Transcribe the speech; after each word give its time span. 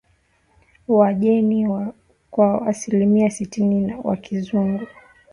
wa 0.87 1.13
jeni 1.13 1.67
kwa 2.31 2.67
asilimia 2.67 3.29
sitini 3.29 3.81
ni 3.81 3.93
wa 4.03 4.15
Kizungu 4.17 4.87